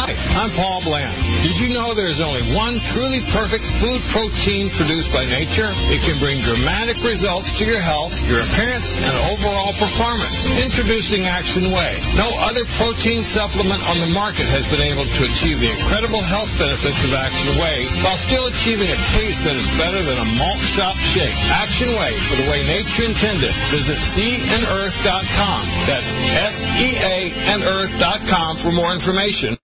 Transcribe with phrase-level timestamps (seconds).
[0.00, 1.27] Hi, I'm Paul Bland.
[1.38, 5.70] Did you know there's only one truly perfect food protein produced by nature?
[5.86, 10.50] It can bring dramatic results to your health, your appearance, and overall performance.
[10.58, 11.94] Introducing Action Whey.
[12.18, 16.50] No other protein supplement on the market has been able to achieve the incredible health
[16.58, 20.58] benefits of Action Whey while still achieving a taste that is better than a malt
[20.58, 21.38] shop shake.
[21.54, 23.54] Action Whey for the way nature intended.
[23.70, 25.62] Visit seaandearth.com.
[25.86, 26.18] That's
[26.50, 29.54] S-E-A and earth.com for more information.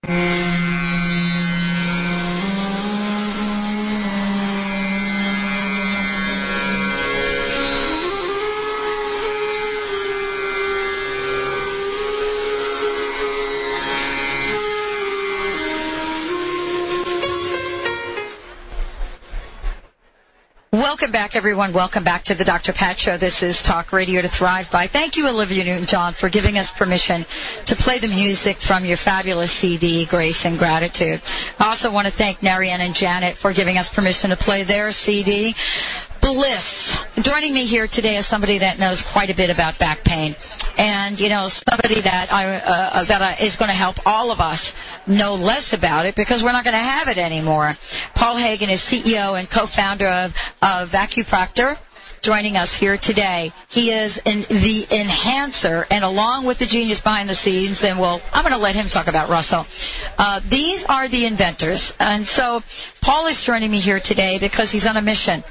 [20.95, 21.73] Welcome back, everyone.
[21.73, 22.71] Welcome back to the Dr.
[22.71, 23.17] Pat Show.
[23.17, 24.87] This is Talk Radio to Thrive By.
[24.87, 27.25] Thank you, Olivia Newton-John, for giving us permission
[27.65, 31.19] to play the music from your fabulous CD, Grace and Gratitude.
[31.59, 34.93] I also want to thank Narian and Janet for giving us permission to play their
[34.93, 35.53] CD.
[36.25, 36.97] Bliss.
[37.21, 40.33] Joining me here today is somebody that knows quite a bit about back pain,
[40.75, 44.41] and you know somebody that I uh, that I, is going to help all of
[44.41, 44.73] us
[45.05, 47.75] know less about it because we're not going to have it anymore.
[48.15, 50.89] Paul Hagen is CEO and co-founder of, of
[52.25, 53.51] joining us here today.
[53.69, 58.19] He is in the enhancer, and along with the genius behind the scenes, and well,
[58.33, 59.67] I'm going to let him talk about Russell.
[60.17, 62.63] Uh, these are the inventors, and so
[63.01, 65.43] Paul is joining me here today because he's on a mission,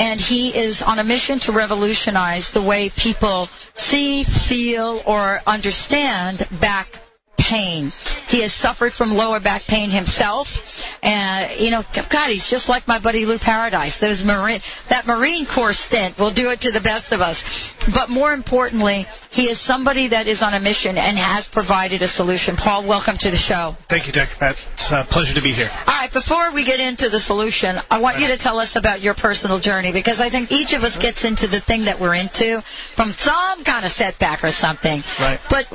[0.00, 6.48] and he is on a mission to revolutionize the way people see, feel, or understand
[6.60, 7.00] back
[7.40, 7.90] pain.
[8.28, 10.84] He has suffered from lower back pain himself.
[11.02, 13.98] And, you know, God, he's just like my buddy Lou Paradise.
[13.98, 17.74] Those Marine, that Marine Corps stint will do it to the best of us.
[17.94, 22.08] But more importantly, he is somebody that is on a mission and has provided a
[22.08, 22.56] solution.
[22.56, 23.76] Paul, welcome to the show.
[23.82, 24.36] Thank you, Dr.
[24.38, 24.68] Pat.
[24.74, 25.70] It's a pleasure to be here.
[25.88, 29.00] All right, before we get into the solution, I want you to tell us about
[29.00, 32.14] your personal journey because I think each of us gets into the thing that we're
[32.14, 35.02] into from some kind of setback or something.
[35.20, 35.44] Right.
[35.48, 35.70] But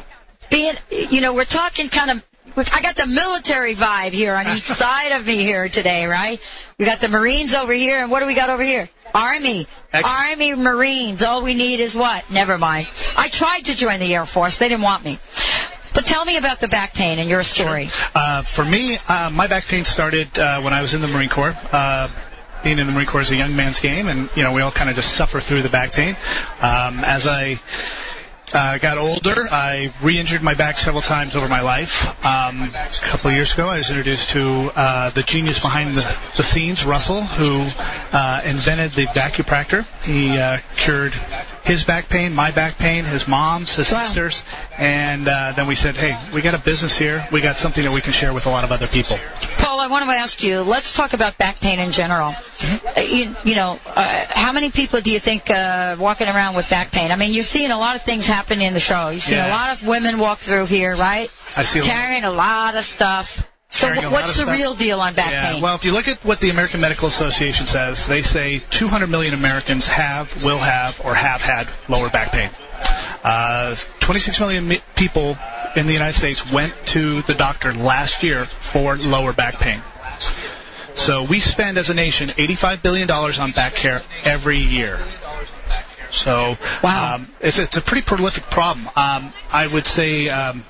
[0.49, 2.25] being, you know, we're talking kind of,
[2.57, 6.39] I got the military vibe here on each side of me here today, right?
[6.77, 8.89] We got the Marines over here, and what do we got over here?
[9.13, 9.67] Army.
[9.93, 10.29] Excellent.
[10.29, 11.23] Army Marines.
[11.23, 12.29] All we need is what?
[12.31, 12.87] Never mind.
[13.17, 14.57] I tried to join the Air Force.
[14.57, 15.19] They didn't want me.
[15.93, 17.87] But tell me about the back pain and your story.
[18.13, 21.29] Uh, for me, uh, my back pain started uh, when I was in the Marine
[21.29, 21.55] Corps.
[21.71, 22.09] Uh,
[22.65, 24.71] being in the Marine Corps is a young man's game, and you know we all
[24.71, 26.17] kind of just suffer through the back pain.
[26.59, 27.61] Um, as I
[28.55, 32.07] uh, got older, I re-injured my back several times over my life.
[32.25, 36.17] Um, a couple of years ago, I was introduced to uh, the genius behind the,
[36.37, 37.67] the scenes, Russell, who
[38.13, 39.85] uh, invented the vacupractor.
[40.05, 41.13] He uh, cured
[41.65, 43.99] his back pain, my back pain, his mom's, his Wow.
[44.03, 44.43] sisters,
[44.77, 47.25] and uh, then we said, "Hey, we got a business here.
[47.31, 49.17] We got something that we can share with a lot of other people."
[49.57, 52.29] Paul, I want to ask you, let's talk about back pain in general.
[52.97, 56.69] Uh, You, you know, uh, how many people do you think uh, walking around with
[56.69, 57.11] back pain?
[57.11, 59.09] I mean, you're seeing a lot of things happen in the show.
[59.09, 61.29] You see seeing a lot of women walk through here, right?
[61.57, 63.47] I see Carrying a lot of stuff.
[63.75, 65.61] So Carrying a wh- lot what's the real deal on back Yeah, pain?
[65.61, 69.33] well, if you look at what the American Medical Association says, they say 200 million
[69.33, 72.49] Americans have, will have, or have had lower back pain.
[73.23, 75.37] Uh, 26 million mi- people
[75.75, 79.81] in the United States went to the doctor last year for lower back pain.
[80.93, 84.99] So we spend as a nation $85 billion on back care every year.
[86.11, 87.15] So Wow.
[87.15, 88.87] um, it's, it's a pretty prolific problem.
[88.95, 90.63] Um, I would say um,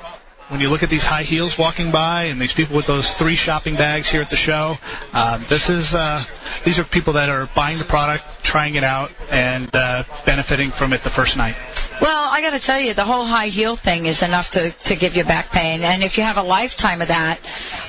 [0.49, 3.35] when you look at these high heels walking by and these people with those three
[3.35, 4.77] shopping bags here at the show,
[5.13, 6.21] um, this is uh,
[6.63, 10.93] these are people that are buying the product, trying it out, and uh, benefiting from
[10.93, 11.55] it the first night.
[12.01, 14.95] Well, I got to tell you, the whole high heel thing is enough to, to
[14.95, 15.81] give you back pain.
[15.81, 17.37] And if you have a lifetime of that,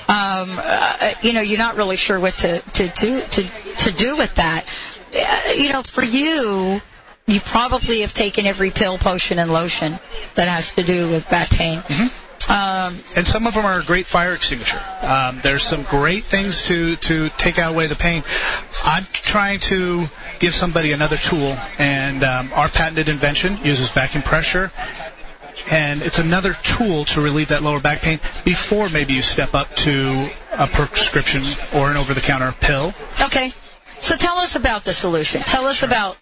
[0.09, 3.43] um, uh, you know, you're not really sure what to, to, to, to,
[3.79, 4.65] to do with that.
[5.13, 6.81] Uh, you know, for you,
[7.27, 9.99] you probably have taken every pill, potion, and lotion
[10.37, 11.83] that has to do with back pain.
[12.49, 14.81] Um, and some of them are a great fire extinguisher.
[15.03, 18.23] Um, there's some great things to to take out away the pain.
[18.85, 20.07] I'm trying to
[20.39, 24.71] give somebody another tool, and um, our patented invention uses vacuum pressure.
[25.71, 29.75] And it's another tool to relieve that lower back pain before maybe you step up
[29.77, 31.43] to a prescription
[31.75, 32.95] or an over-the-counter pill.
[33.23, 33.53] okay.
[33.99, 35.41] So tell us about the solution.
[35.41, 36.19] Tell us about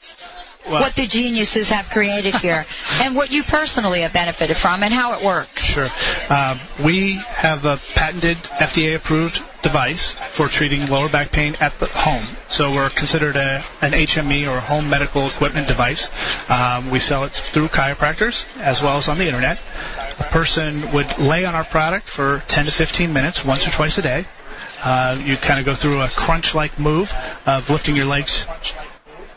[0.66, 2.64] Well- what the geniuses have created here
[3.02, 5.62] and what you personally have benefited from and how it works.
[5.64, 5.88] Sure.
[6.30, 12.22] Um, we have a patented FDA-approved device for treating lower back pain at the home.
[12.48, 16.08] So we're considered a, an HME or a home medical equipment device.
[16.50, 19.60] Um, we sell it through chiropractors as well as on the internet.
[20.18, 23.98] a person would lay on our product for 10 to 15 minutes once or twice
[23.98, 24.24] a day.
[24.84, 27.12] Uh, you kind of go through a crunch-like move
[27.46, 28.46] of lifting your legs,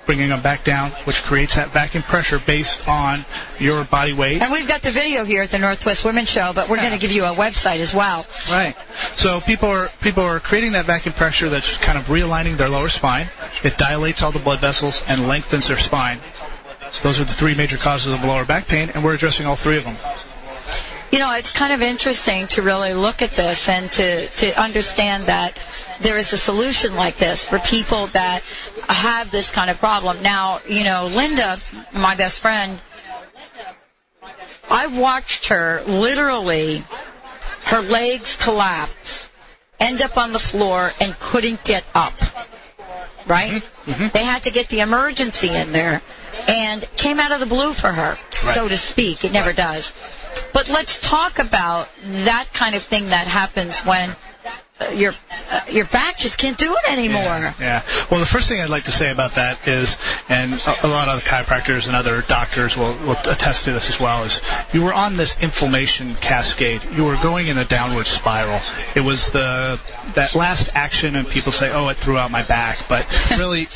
[0.08, 3.26] bringing them back down, which creates that vacuum pressure based on
[3.60, 4.42] your body weight.
[4.42, 7.00] And we've got the video here at the Northwest Women's Show, but we're going to
[7.00, 8.26] give you a website as well.
[8.50, 8.76] Right.
[9.16, 12.90] So people are people are creating that vacuum pressure that's kind of realigning their lower
[12.90, 13.28] spine.
[13.64, 16.20] It dilates all the blood vessels and lengthens their spine.
[16.92, 19.58] So those are the three major causes of lower back pain, and we're addressing all
[19.58, 19.98] three of them.
[21.12, 25.24] You know, it's kind of interesting to really look at this and to, to understand
[25.26, 25.58] that
[26.02, 28.42] there is a solution like this for people that
[28.90, 30.22] have this kind of problem.
[30.22, 31.58] Now, you know, Linda,
[31.94, 32.82] my best friend,
[34.70, 36.84] I watched her literally,
[37.66, 39.30] her legs collapse,
[39.80, 42.14] end up on the floor, and couldn't get up.
[43.26, 43.62] Right?
[43.86, 44.08] Mm-hmm.
[44.14, 46.02] They had to get the emergency in there
[46.48, 48.54] and came out of the blue for her, Right.
[48.54, 49.24] so to speak.
[49.26, 49.94] It never does.
[50.54, 54.16] But let's talk about that kind of thing that happens when
[54.80, 55.12] uh, your
[55.52, 57.54] uh, your back just can't do it anymore.
[57.60, 57.82] Yeah.
[58.12, 59.98] Well, the first thing I'd like to say about that is,
[60.30, 64.00] and a, a lot of chiropractors and other doctors will, will attest to this as
[64.00, 64.42] well, is
[64.74, 66.84] you were on this inflammation cascade.
[66.94, 68.60] You were going in a downward spiral.
[68.96, 69.80] It was the
[70.14, 73.06] that last action, and people say, "Oh, it threw out my back," but
[73.38, 73.68] really.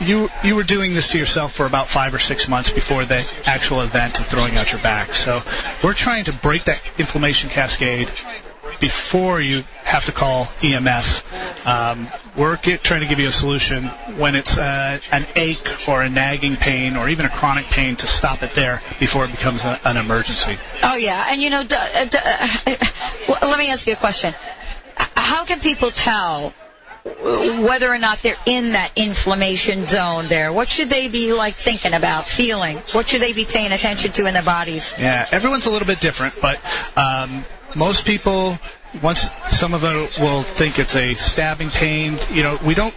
[0.00, 3.26] You you were doing this to yourself for about five or six months before the
[3.46, 5.12] actual event of throwing out your back.
[5.12, 5.42] So
[5.82, 8.08] we're trying to break that inflammation cascade
[8.80, 11.24] before you have to call EMS.
[11.64, 13.84] Um, we're get, trying to give you a solution
[14.16, 18.06] when it's uh, an ache or a nagging pain or even a chronic pain to
[18.06, 20.56] stop it there before it becomes a, an emergency.
[20.82, 24.32] Oh yeah, and you know, d- uh, d- uh, let me ask you a question.
[24.96, 26.54] How can people tell
[27.62, 30.52] whether or not they're in that inflammation zone there?
[30.52, 32.78] What should they be like thinking about, feeling?
[32.92, 34.94] What should they be paying attention to in their bodies?
[34.98, 36.60] Yeah, everyone's a little bit different, but
[36.96, 37.44] um,
[37.76, 38.58] most people,
[39.02, 42.18] once some of them will think it's a stabbing pain.
[42.30, 42.94] You know, we don't.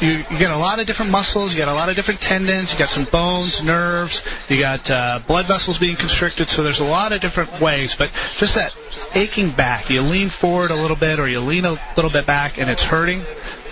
[0.00, 1.52] You, you get a lot of different muscles.
[1.52, 2.72] You got a lot of different tendons.
[2.72, 4.22] You got some bones, nerves.
[4.48, 6.48] You got uh, blood vessels being constricted.
[6.48, 7.94] So there's a lot of different ways.
[7.94, 8.74] But just that
[9.14, 12.58] aching back, you lean forward a little bit, or you lean a little bit back,
[12.58, 13.20] and it's hurting.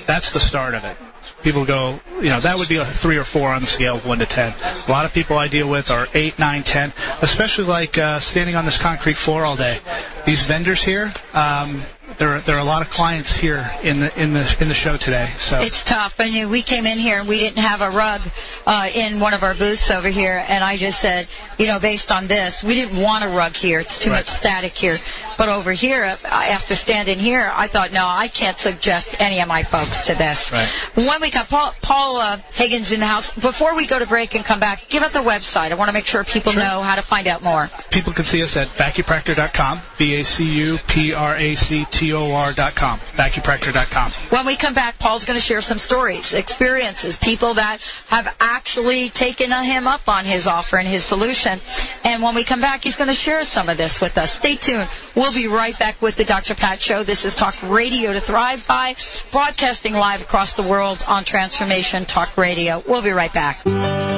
[0.07, 0.97] That's the start of it
[1.43, 4.07] people go, you know, that would be a three or four on the scale of
[4.07, 4.55] one to ten.
[4.87, 8.55] A lot of people I deal with are eight, nine, ten, especially like uh, standing
[8.55, 9.79] on this concrete floor all day.
[10.25, 11.81] These vendors here, um,
[12.19, 14.75] there are, there are a lot of clients here in the in the in the
[14.75, 15.27] show today.
[15.39, 16.21] So It's tough.
[16.21, 18.21] I mean, we came in here and we didn't have a rug
[18.67, 21.27] uh, in one of our booths over here, and I just said,
[21.59, 23.81] you know, based on this, we didn't want a rug here.
[23.81, 24.19] It's too Right.
[24.19, 24.99] much static here.
[25.37, 29.63] But over here, after standing here, I thought, no, I can't suggest any of my
[29.63, 30.53] folks to this.
[30.53, 30.69] Right.
[30.95, 34.35] When we got Paul, Paul uh, Higgins in the house, before we go to break
[34.35, 35.71] and come back, give out the website.
[35.71, 37.69] I want to make sure people know how to find out more.
[37.91, 42.13] people can see us at vacupractor.com, v a c u p r a c t
[42.13, 44.11] o r.com, vacupractor.com.
[44.31, 49.11] When we come back, Paul's going to share some stories, experiences, people that have actually
[49.11, 51.61] taken him up on his offer and his solution.
[52.05, 54.33] And when we come back, he's going to share some of this with us.
[54.33, 54.89] Stay tuned.
[55.15, 56.55] We'll be right back with the Dr.
[56.57, 57.05] Pat Show.
[57.05, 58.97] This is Talk Radio to Thrive By,
[59.31, 62.83] broadcasting live across the world on Transformation Talk Radio.
[62.89, 64.12] We'll be right back.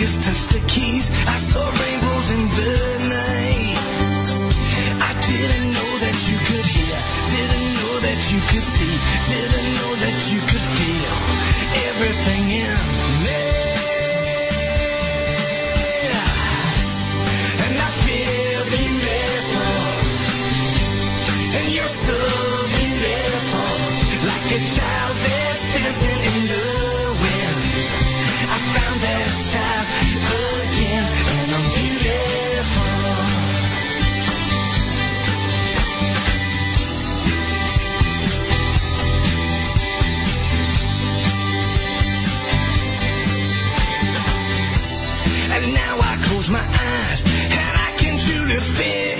[0.00, 1.89] Fingers touched the keys, I saw
[46.50, 49.19] my eyes, and I can truly feel.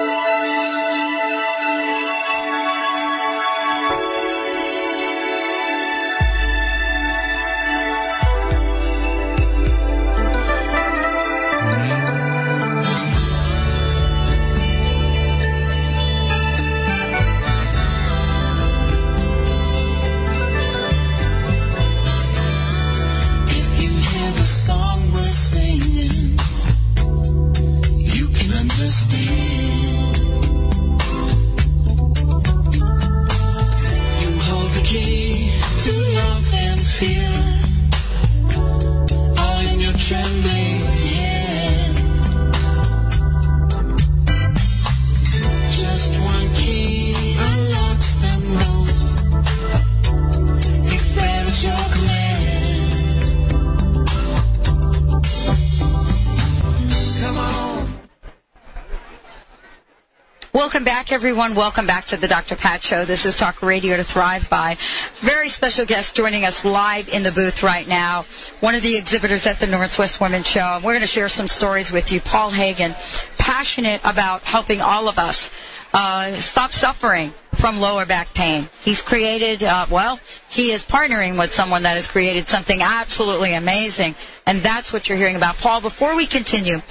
[60.91, 61.55] back, everyone.
[61.55, 62.57] Welcome back to the Dr.
[62.57, 63.05] Pat Show.
[63.05, 64.75] This is Talk Radio to Thrive By.
[65.21, 68.23] Very special guest joining us live in the booth right now.
[68.59, 70.81] One of the exhibitors at the Northwest Women's Show.
[70.83, 72.19] We're going to share some stories with you.
[72.19, 72.93] Paul Hagen,
[73.37, 75.49] passionate about helping all of us
[75.93, 78.69] uh, stop suffering from lower back pain.
[78.83, 80.19] He's created, uh, well,
[80.49, 85.17] he is partnering with someone that has created something absolutely amazing, and that's what you're
[85.17, 85.57] hearing about.
[85.57, 86.81] Paul, before we continue,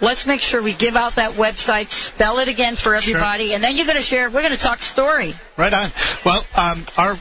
[0.00, 3.76] let's make sure we give out that website, spell it again for everybody, and then
[3.76, 5.34] you're going to share, we're going to talk story.
[5.56, 5.90] Right on.
[6.24, 7.14] Well, um, our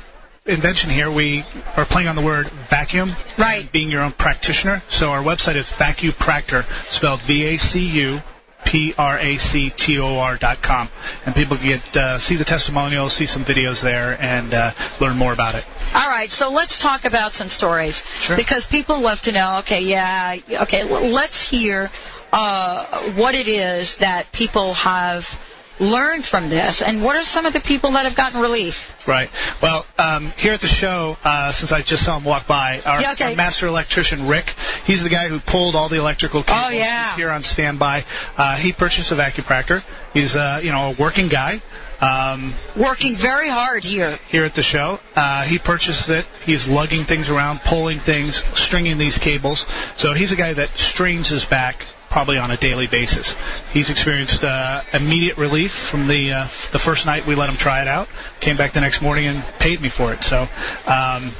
[0.46, 1.44] invention here, we
[1.78, 3.12] are playing on the word vacuum.
[3.38, 3.70] Right.
[3.72, 4.84] Being your own practitioner.
[4.90, 8.22] So our website is vacupractor, spelled V-A-C-U.
[8.66, 10.90] P-R-A-C-T-O-R dot com.
[11.26, 15.18] And people can get, uh, see the testimonials, see some videos there, and uh, learn
[15.18, 15.66] more about it.
[15.96, 18.36] All right, so let's talk about some stories Sure.
[18.38, 19.58] because people love to know.
[19.60, 20.82] Okay, yeah, okay.
[20.82, 21.90] l- Let's hear
[22.32, 22.86] uh,
[23.16, 25.42] what it is that people have
[25.80, 29.08] learned from this, and what are some of the people that have gotten relief?
[29.08, 29.30] Right.
[29.62, 33.02] Well, um, here at the show, uh, since I just saw him walk by, our,
[33.02, 33.32] Yeah, okay.
[33.32, 34.54] our master electrician Rick,
[34.86, 36.64] he's the guy who pulled all the electrical cables.
[36.66, 37.06] Oh, yeah.
[37.08, 38.04] He's here on standby.
[38.38, 39.84] Uh, he purchased a vacupractor.
[40.14, 41.62] He's uh, you know a working guy.
[42.02, 44.20] Um, Working very hard here.
[44.30, 45.02] here at the show.
[45.18, 46.26] Uh, he purchased it.
[46.46, 49.68] He's lugging things around, pulling things, stringing these cables.
[49.98, 53.36] So he's a guy that strains his back probably on a daily basis.
[53.72, 57.82] He's experienced uh, immediate relief from the uh, the first night we let him try
[57.82, 58.08] it out.
[58.40, 60.24] Came back the next morning and paid me for it.
[60.24, 60.42] So
[60.88, 61.32] um,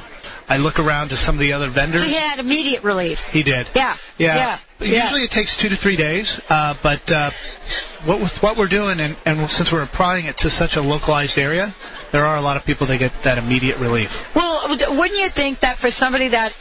[0.48, 2.02] I look around to some of the other vendors.
[2.02, 3.28] So he had immediate relief.
[3.28, 3.68] He did.
[3.74, 3.96] Yeah.
[4.18, 4.36] Yeah.
[4.36, 4.58] Yeah.
[4.80, 5.02] Yeah.
[5.02, 7.30] Usually it takes two to three days, uh, but uh,
[8.04, 11.38] what with what we're doing, and, and since we're applying it to such a localized
[11.38, 11.74] area,
[12.12, 14.34] there are a lot of people that get that immediate relief.
[14.34, 16.54] Well, wouldn't you think that for somebody that,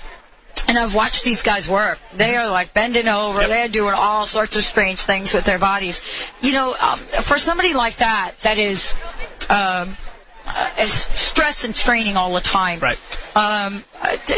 [0.70, 3.50] and I've watched these guys work, they are like bending over, Yep.
[3.50, 6.00] they're doing all sorts of strange things with their bodies.
[6.42, 8.94] You know, um, for somebody like that, that is,
[9.50, 9.98] um,
[10.46, 12.80] uh, is stress and straining all the time.
[12.80, 13.00] Right.
[13.36, 13.84] Um,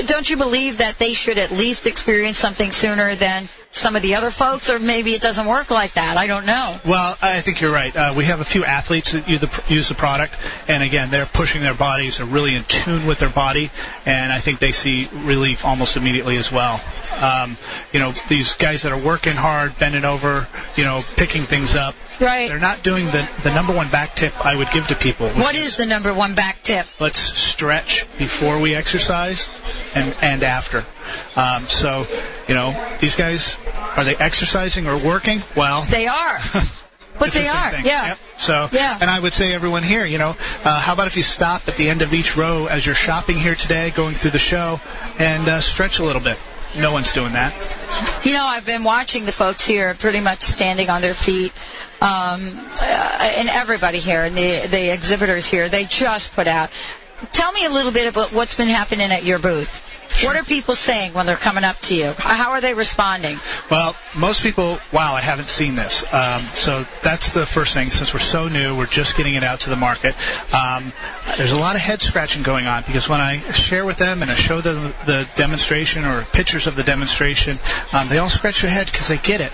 [0.06, 4.16] don't you believe that they should at least experience something sooner than some of the
[4.16, 6.18] other folks, or maybe it doesn't work like that?
[6.18, 6.78] I don't know.
[6.86, 7.96] Well, I think you're right.
[7.96, 10.36] Uh, we have a few athletes that use the, use the product,
[10.68, 12.18] and again, they're pushing their bodies.
[12.18, 13.72] They're really in tune with their body,
[14.06, 16.82] and I think they see relief almost immediately as well.
[17.22, 17.56] Um,
[17.94, 21.96] you know, these guys that are working hard, bending over, you know, picking things up.
[22.20, 22.50] Right.
[22.50, 25.30] They're not doing the the number one back tip I would give to people.
[25.30, 26.86] What is the number one back tip?
[27.00, 29.51] let's stretch before we exercise
[29.96, 30.86] and and after.
[31.36, 32.06] Um, so,
[32.48, 33.58] you know, these guys
[33.98, 35.40] are they exercising or working?
[35.56, 36.38] Well, They are.
[37.20, 37.70] But the they same are.
[37.70, 37.86] thing.
[37.86, 38.08] Yeah.
[38.08, 38.18] Yep.
[38.38, 38.98] So, Yeah.
[39.00, 41.76] and I would say everyone here, you know, uh, how about if you stop at
[41.76, 44.80] the end of each row as you're shopping here today, going through the show,
[45.20, 46.42] and uh, stretch a little bit.
[46.80, 47.54] No one's doing that.
[48.24, 51.52] You know, I've been watching the folks here pretty much standing on their feet.
[52.02, 56.72] Um, uh, and everybody here, and the, the exhibitors here, they just put out.
[57.32, 59.88] Tell me a little bit about what's been happening at your booth.
[60.24, 62.12] What are people saying when they're coming up to you?
[62.18, 63.38] How are they responding?
[63.72, 66.04] Well, most people, wow, I haven't seen this.
[66.14, 67.90] Um, so that's the first thing.
[67.90, 70.14] Since we're so new, we're just getting it out to the market.
[70.54, 70.92] Um,
[71.38, 74.30] there's a lot of head scratching going on because when I share with them and
[74.30, 77.58] I show them the demonstration or pictures of the demonstration,
[77.94, 79.52] um, they all scratch their head because they get it.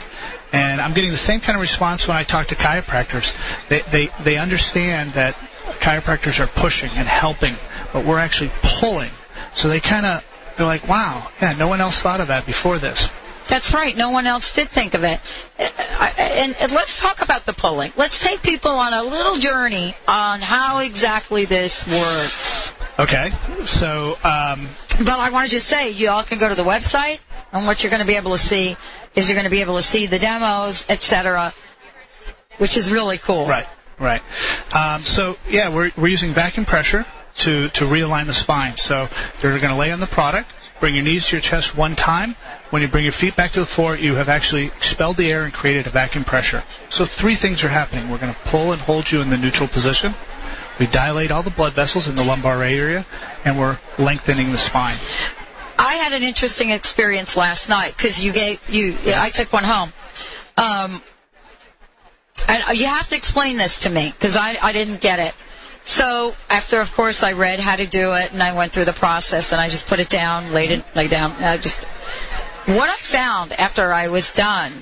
[0.52, 3.38] And I'm getting the same kind of response when I talk to chiropractors.
[3.68, 5.38] They, they, they understand that
[5.80, 7.56] chiropractors are pushing and helping
[7.94, 9.10] but we're actually pulling.
[9.54, 12.80] So they kind of they're like, wow, yeah, no one else thought of that before
[12.80, 13.12] this.
[13.48, 13.96] That's right.
[13.96, 15.20] No one else did think of it.
[15.60, 17.94] And, let's talk about the pulling.
[17.96, 22.74] Let's take people on a little journey on how exactly this works.
[23.00, 23.30] Okay,
[23.64, 24.68] so um,
[25.00, 27.84] But I want to just say, you all can go to the website, and what
[27.84, 28.76] you're going to be able to see
[29.16, 31.54] is you're going to be able to see the demos, etc.,
[32.58, 33.48] which is really cool.
[33.48, 33.68] Right,
[34.00, 34.22] right.
[34.76, 37.06] Um, so yeah, we're we're using vacuum pressure
[37.38, 38.78] to to realign the spine.
[38.78, 39.10] So
[39.42, 42.36] you're going to lay on the product, bring your knees to your chest one time.
[42.70, 45.44] When you bring your feet back to the floor, you have actually expelled the air
[45.44, 46.64] and created a vacuum pressure.
[46.90, 48.10] So three things are happening.
[48.10, 50.14] We're going to pull and hold you in the neutral position.
[50.80, 53.06] We dilate all the blood vessels in the lumbar area,
[53.46, 54.98] and we're lengthening the spine.
[55.80, 58.96] I had an interesting experience last night because you gave you.
[59.16, 59.90] I took one home.
[60.58, 61.02] Um,
[62.48, 65.34] and uh, you have to explain this to me because I I didn't get it.
[65.84, 68.92] So after, of course, I read how to do it and I went through the
[68.94, 71.32] process and I just put it down, laid it, lay down.
[71.40, 71.80] I just
[72.66, 74.74] what I found after I was done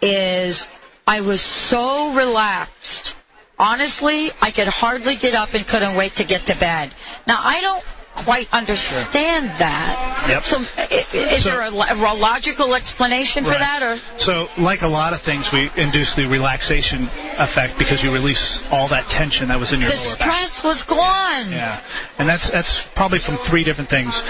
[0.00, 0.68] is
[1.08, 3.16] I was so relaxed.
[3.58, 6.92] Honestly, I could hardly get up and couldn't wait to get to bed.
[7.26, 10.26] Now I don't quite understand that.
[10.28, 10.42] Yep.
[10.42, 13.60] So, is So- there a, a logical explanation for Right.
[13.60, 17.04] that, or So, like a lot of things, we induce the relaxation
[17.38, 20.20] effect because you release all that tension that was in your the lower back.
[20.22, 21.50] stress was gone?
[21.50, 21.78] Yeah,
[22.18, 24.22] and that's that's probably from three different things: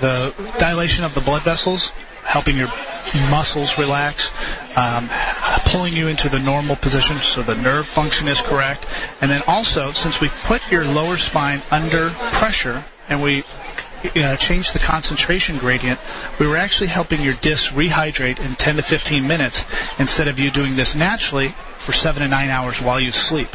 [0.00, 1.92] the dilation of the blood vessels,
[2.24, 2.68] helping your
[3.30, 4.30] muscles relax,
[4.76, 5.08] um,
[5.66, 8.86] pulling you into the normal position so the nerve function is correct,
[9.20, 13.44] and then also since we put your lower spine under pressure and we
[14.16, 15.98] uh, changed the concentration gradient,
[16.38, 19.64] we were actually helping your disc rehydrate in 10 to 15 minutes
[19.98, 23.48] instead of you doing this naturally for seven to nine hours while you sleep.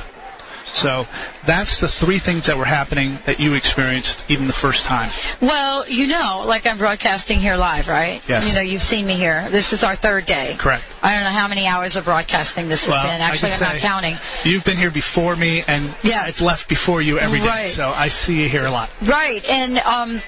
[0.68, 1.08] So
[1.46, 5.10] that's the three things that were happening that you experienced even the first time.
[5.42, 8.22] Well, you know, like I'm broadcasting here live, right?
[8.28, 8.48] Yes.
[8.50, 9.48] You know, you've seen me here.
[9.50, 10.56] This is our third day.
[10.58, 10.84] Correct.
[11.02, 13.22] I don't know how many hours of broadcasting this has Well, been.
[13.22, 14.16] Actually, I'm not counting.
[14.44, 16.24] You've been here before me, and Yeah.
[16.26, 17.68] I've left before you every day, Right.
[17.68, 18.90] so I see you here a lot.
[19.02, 20.22] Right, and um,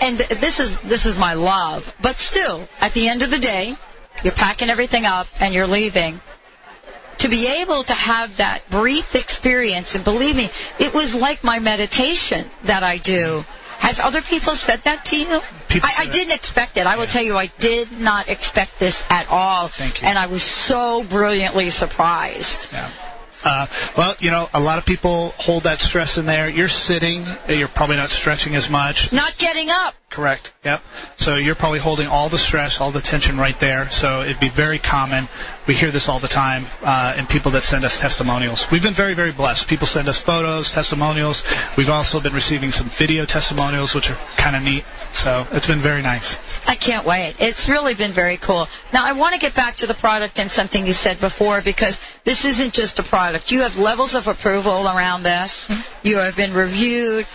[0.00, 1.94] and this is this is my love.
[2.00, 3.76] But still, at the end of the day,
[4.22, 6.20] you're packing everything up and you're leaving.
[7.22, 10.48] To be able to have that brief experience, and believe me,
[10.80, 13.44] it was like my meditation that I do.
[13.78, 15.40] Has other people said that to you?
[15.70, 16.86] I, I didn't expect it.
[16.86, 19.68] I will tell you, I did not expect this at all.
[19.68, 20.08] Thank you.
[20.08, 22.72] And I was so brilliantly surprised.
[22.72, 22.88] Yeah.
[23.44, 26.48] Uh, well, you know, a lot of people hold that stress in there.
[26.48, 29.12] You're sitting, you're probably not stretching as much.
[29.12, 29.94] Not getting up.
[30.12, 30.52] Correct.
[30.62, 30.82] Yep.
[31.16, 33.90] So you're probably holding all the stress, all the tension right there.
[33.90, 35.26] So it'd be very common.
[35.66, 38.70] We hear this all the time uh, in people that send us testimonials.
[38.70, 39.68] We've been very, very blessed.
[39.68, 41.44] People send us photos, testimonials.
[41.78, 44.84] We've also been receiving some video testimonials, which are kind of neat.
[45.12, 46.38] So it's been very nice.
[46.68, 47.36] I can't wait.
[47.38, 48.68] It's really been very cool.
[48.92, 52.00] Now, I want to get back to the product and something you said before because
[52.24, 53.50] this isn't just a product.
[53.50, 55.70] You have levels of approval around this.
[56.02, 57.26] You have been reviewed.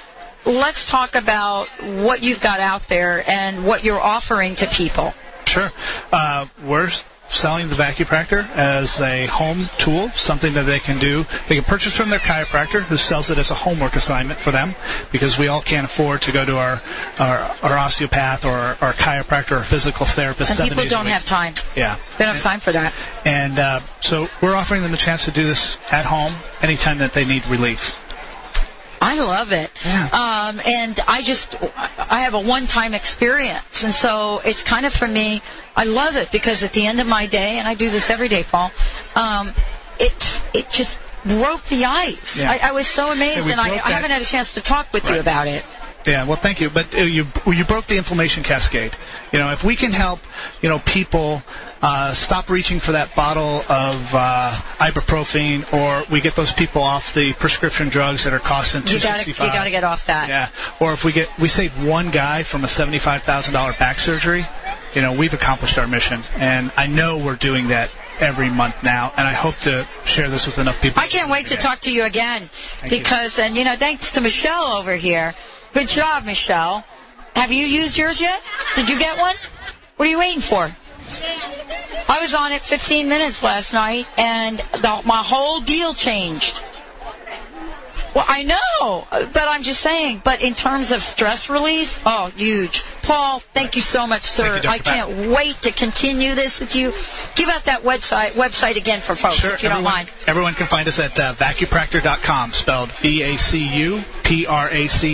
[0.47, 5.13] Let's talk about what you've got out there and what you're offering to people.
[5.45, 5.71] Sure.
[6.11, 6.89] Uh, we're
[7.27, 11.25] selling the Vacupractor as a home tool, something that they can do.
[11.49, 14.73] They can purchase from their chiropractor, who sells it as a homework assignment for them,
[15.11, 16.81] because we all can't afford to go to our
[17.19, 20.57] our, our osteopath or our, our chiropractor or physical therapist.
[20.57, 21.53] And people don't have time.
[21.75, 21.97] Yeah.
[22.17, 22.93] They don't have time for that.
[23.25, 26.31] And uh, so we're offering them a chance to do this at home
[26.61, 27.99] anytime that they need relief.
[29.01, 29.71] I love it.
[29.85, 30.05] Yeah.
[30.05, 31.55] Um, and I just,
[31.97, 33.83] I have a one-time experience.
[33.83, 35.41] And so it's kind of for me,
[35.75, 38.27] I love it because at the end of my day, and I do this every
[38.27, 38.71] day, Paul,
[39.15, 39.51] um,
[39.99, 42.41] it, it just broke the ice.
[42.41, 42.51] Yeah.
[42.51, 44.91] I, I was so amazed we and I, I, haven't had a chance to talk
[44.93, 45.63] with you about it.
[46.07, 46.69] Yeah, well, thank you.
[46.69, 48.93] But uh, you you broke the inflammation cascade.
[49.33, 50.19] You know, if we can help,
[50.61, 51.41] you know, people
[51.81, 57.13] uh, stop reaching for that bottle of uh, ibuprofen, or we get those people off
[57.13, 59.53] the prescription drugs that are costing two You sixty you five.
[59.53, 60.29] gotta get off that.
[60.29, 60.47] Yeah,
[60.79, 63.99] or if we get we save one guy from a seventy five thousand dollar back
[63.99, 64.45] surgery,
[64.93, 66.21] you know, we've accomplished our mission.
[66.37, 70.45] And I know we're doing that every month now, and I hope to share this
[70.47, 71.01] with enough people.
[71.01, 72.43] I can't wait to talk to you again
[72.83, 72.89] you.
[72.89, 75.35] because, and you know, thanks to Michelle over here.
[75.77, 76.83] Good job, Michelle.
[77.35, 78.41] Have you used yours yet?
[78.75, 79.35] Did you get one?
[79.95, 80.75] What are you waiting for?
[82.09, 86.63] I was on it 15 minutes last night, and the, my whole deal changed.
[88.15, 90.21] Well, I know, but I'm just saying.
[90.23, 92.83] But in terms of stress release, oh, huge.
[93.03, 94.59] Paul, thank you so much, sir.
[94.63, 96.91] You, I can't wait to continue this with you.
[97.35, 100.09] Give out that website website again for folks, Sure, if you everyone, don't mind.
[100.27, 102.89] everyone can find us at uh, vacupractor.com, spelled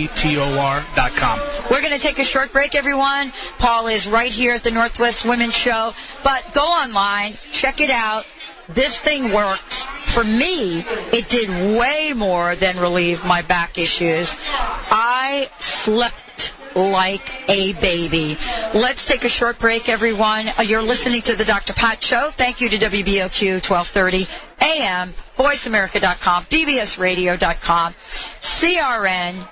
[0.04, 1.38] V-A-C-U-P-R-A-C-T-O-R.com.
[1.70, 3.32] We're going to take a short break, everyone.
[3.58, 5.92] Paul is right here at the Northwest Women's Show.
[6.22, 8.24] But go online, check it out.
[8.68, 9.86] This thing works.
[10.14, 14.36] For me, it did way more than relieve my back issues.
[14.48, 18.36] I slept like a baby.
[18.74, 20.46] Let's take a short break, everyone.
[20.56, 21.72] Uh, You're listening to the Dr.
[21.72, 22.28] Pat Show.
[22.30, 24.26] Thank you to WBOQ 1230
[24.60, 29.48] AM, VoiceAmerica.com, BBSRadio.com, CRN,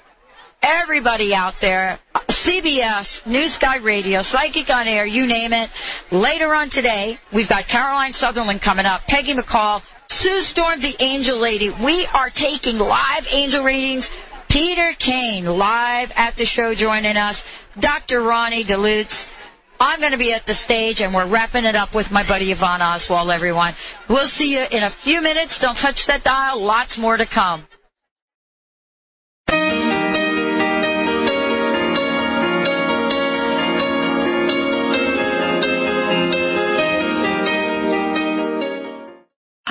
[0.63, 1.99] everybody out there,
[2.29, 5.71] CBS, New Sky Radio, Psychic on Air, you name it.
[6.13, 11.39] Later on today, we've got Caroline Sutherland coming up, Peggy McColl, Sue Storm, the Angel
[11.39, 11.71] Lady.
[11.71, 14.11] We are taking live angel readings.
[14.47, 17.65] Peter Kane live at the show joining us.
[17.81, 18.21] Dr.
[18.21, 19.33] Roni DeLuz.
[19.81, 22.53] I'm going to be at the stage and we're wrapping it up with my buddy
[22.53, 23.73] Yvonne Oswald, everyone.
[24.07, 25.59] We'll see you in a few minutes.
[25.59, 26.61] Don't touch that dial.
[26.61, 27.67] Lots more to come.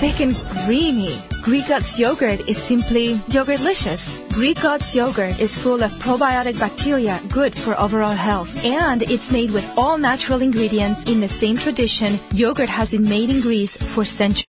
[0.00, 0.34] thick and
[0.64, 1.14] creamy.
[1.42, 4.16] Greek God's yogurt is simply yogurtlicious.
[4.32, 8.64] Greek God's yogurt is full of probiotic bacteria good for overall health.
[8.64, 13.28] And it's made with all natural ingredients in the same tradition yogurt has been made
[13.28, 14.49] in Greece for centuries.